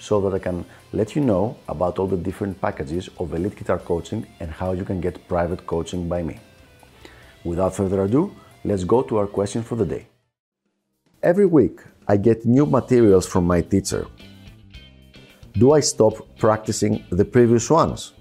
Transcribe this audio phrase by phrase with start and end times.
[0.00, 3.78] so that I can let you know about all the different packages of elite guitar
[3.78, 6.38] coaching and how you can get private coaching by me.
[7.44, 10.06] Without further ado, let's go to our question for the day.
[11.22, 14.06] Every week, I get new materials from my teacher.
[15.52, 18.14] Do I stop practicing the previous ones?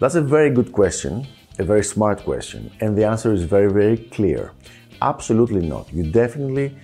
[0.00, 1.26] That's a very good question,
[1.58, 4.52] a very smart question, and the answer is very, very clear.
[5.00, 5.92] Absolutely not.
[5.92, 6.76] You definitely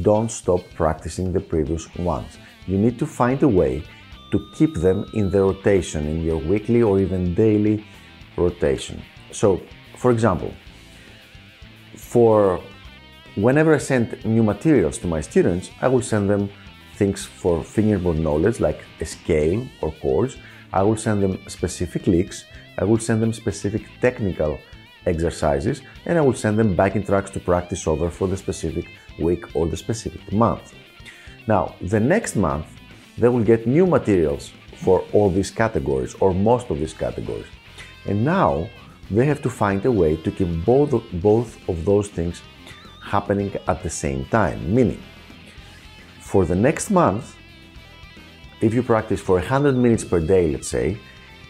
[0.00, 2.38] don't stop practicing the previous ones.
[2.66, 3.84] You need to find a way
[4.30, 7.84] to keep them in the rotation, in your weekly or even daily
[8.36, 9.02] rotation.
[9.30, 9.60] So,
[9.96, 10.52] for example,
[11.96, 12.60] for
[13.36, 16.50] whenever I send new materials to my students, I will send them
[16.96, 20.36] things for fingerboard knowledge like a scale or chords.
[20.72, 22.44] I will send them specific licks.
[22.78, 24.58] I will send them specific technical
[25.06, 28.86] exercises and I will send them backing tracks to practice over for the specific
[29.18, 30.74] week or the specific month.
[31.46, 32.66] Now, the next month,
[33.18, 37.46] they will get new materials for all these categories or most of these categories.
[38.06, 38.68] And now
[39.10, 42.42] they have to find a way to keep both, both of those things
[43.02, 44.74] happening at the same time.
[44.74, 45.02] Meaning,
[46.20, 47.36] for the next month,
[48.60, 50.96] if you practice for 100 minutes per day, let's say,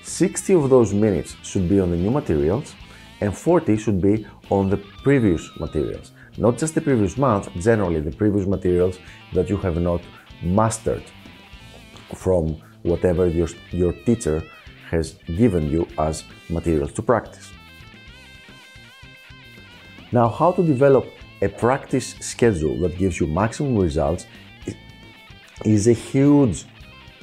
[0.03, 2.75] 60 of those minutes should be on the new materials
[3.23, 6.11] and 40 should be on the previous materials.
[6.37, 8.99] Not just the previous month, generally the previous materials
[9.33, 10.03] that you have not
[10.43, 11.05] mastered
[12.17, 14.43] from whatever your, your teacher
[14.91, 17.53] has given you as materials to practice.
[20.11, 21.07] Now, how to develop
[21.41, 24.27] a practice schedule that gives you maximum results
[25.65, 26.65] is a huge,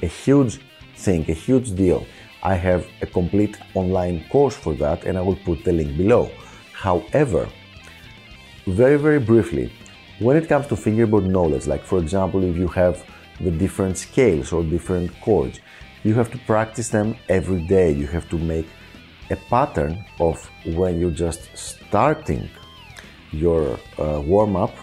[0.02, 0.60] a huge
[0.96, 2.06] thing, a huge deal.
[2.42, 6.30] I have a complete online course for that and I will put the link below.
[6.72, 7.48] However,
[8.66, 9.72] very, very briefly,
[10.18, 13.04] when it comes to fingerboard knowledge, like for example, if you have
[13.40, 15.60] the different scales or different chords,
[16.02, 17.92] you have to practice them every day.
[17.92, 18.66] You have to make
[19.30, 22.48] a pattern of when you're just starting
[23.32, 24.74] your uh, warm up.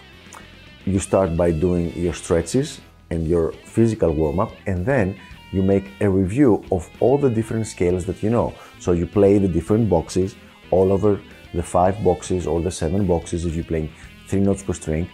[0.84, 2.80] You start by doing your stretches
[3.10, 5.18] and your physical warm up, and then
[5.52, 8.54] you make a review of all the different scales that you know.
[8.78, 10.36] So you play the different boxes
[10.70, 11.20] all over
[11.54, 13.90] the five boxes or the seven boxes if you're playing
[14.26, 15.08] three notes per string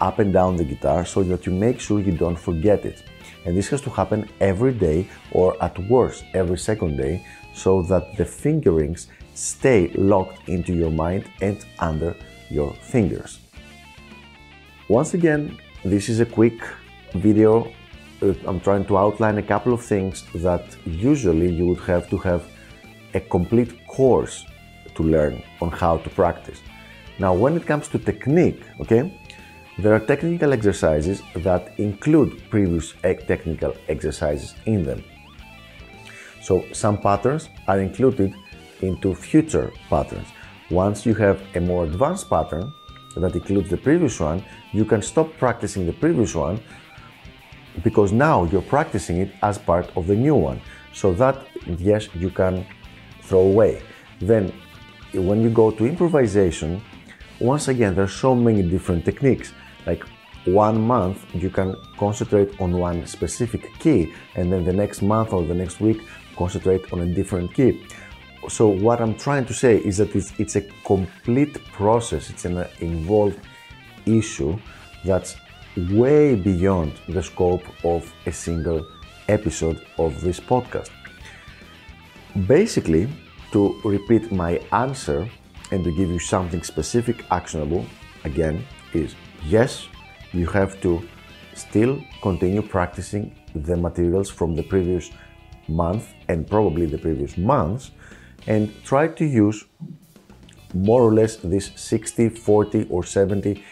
[0.00, 3.02] up and down the guitar so that you make sure you don't forget it.
[3.44, 8.16] And this has to happen every day or at worst every second day so that
[8.16, 12.16] the fingerings stay locked into your mind and under
[12.50, 13.40] your fingers.
[14.88, 16.58] Once again, this is a quick
[17.14, 17.72] video
[18.24, 22.16] Uh, I'm trying to outline a couple of things that usually you would have to
[22.18, 22.42] have
[23.12, 24.46] a complete course
[24.94, 26.60] to learn on how to practice.
[27.18, 29.02] Now, when it comes to technique, okay,
[29.78, 35.04] there are technical exercises that include previous technical exercises in them.
[36.42, 38.32] So, some patterns are included
[38.80, 40.28] into future patterns.
[40.70, 42.72] Once you have a more advanced pattern
[43.16, 44.42] that includes the previous one,
[44.72, 46.58] you can stop practicing the previous one
[47.82, 50.60] because now you're practicing it as part of the new one.
[50.92, 51.46] So that,
[51.78, 52.66] yes, you can
[53.22, 53.82] throw away.
[54.20, 54.52] Then,
[55.12, 56.82] when you go to improvisation,
[57.40, 59.52] once again, there are so many different techniques.
[59.86, 60.04] Like
[60.44, 65.42] one month, you can concentrate on one specific key, and then the next month or
[65.44, 66.02] the next week,
[66.36, 67.86] concentrate on a different key.
[68.48, 72.58] So, what I'm trying to say is that it's, it's a complete process, it's an
[72.58, 73.40] uh, involved
[74.06, 74.58] issue
[75.04, 75.36] that's
[75.76, 78.86] way beyond the scope of a single
[79.28, 80.90] episode of this podcast.
[82.46, 83.08] Basically,
[83.52, 85.28] to repeat my answer
[85.70, 87.86] and to give you something specific, actionable,
[88.24, 89.14] again, is
[89.46, 89.88] yes,
[90.32, 91.06] you have to
[91.54, 95.10] still continue practicing the materials from the previous
[95.68, 97.92] month and probably the previous months
[98.46, 99.64] and try to use
[100.74, 103.62] more or less this 60, 40, or 70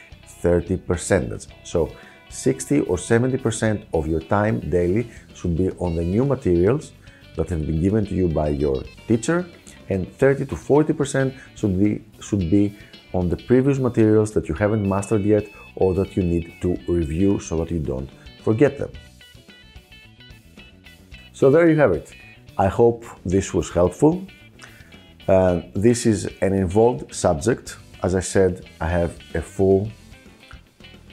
[0.42, 1.46] 30 percentage.
[1.64, 1.90] So
[2.28, 6.92] 60 or 70% of your time daily should be on the new materials
[7.36, 9.46] that have been given to you by your teacher
[9.88, 12.76] and 30 to 40% should be should be
[13.12, 15.44] on the previous materials that you haven't mastered yet
[15.76, 18.10] or that you need to review so that you don't
[18.42, 18.90] forget them.
[21.32, 22.12] So there you have it.
[22.56, 24.26] I hope this was helpful.
[25.28, 27.76] Uh, this is an involved subject.
[28.02, 29.90] As I said, I have a full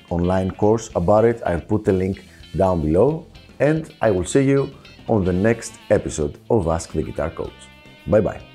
[0.10, 1.42] online course about it.
[1.46, 2.26] I'll put the link
[2.56, 3.26] down below
[3.60, 4.72] and I will see you
[5.08, 7.60] on the next episode of Ask the Guitar Coach.
[8.08, 8.49] Bye bye.